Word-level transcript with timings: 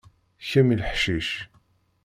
Kemm 0.49 0.67
i 0.73 0.75
leḥcic. 0.81 1.29